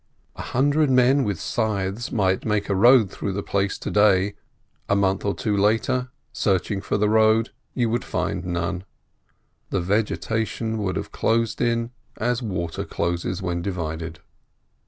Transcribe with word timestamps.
A 0.35 0.41
hundred 0.41 0.89
men 0.89 1.23
with 1.23 1.39
scythes 1.39 2.11
might 2.11 2.43
make 2.43 2.69
a 2.69 2.75
road 2.75 3.11
through 3.11 3.33
the 3.33 3.43
place 3.43 3.77
to 3.77 3.91
day; 3.91 4.33
a 4.89 4.95
month 4.95 5.23
or 5.23 5.35
two 5.35 5.55
later, 5.55 6.09
searching 6.33 6.81
for 6.81 6.97
the 6.97 7.07
road, 7.07 7.51
you 7.75 7.87
would 7.91 8.03
find 8.03 8.43
none—the 8.43 9.79
vegetation 9.81 10.79
would 10.79 10.95
have 10.95 11.11
closed 11.11 11.61
in 11.61 11.91
as 12.17 12.41
water 12.41 12.83
closes 12.83 13.43
when 13.43 13.61
divided. 13.61 14.17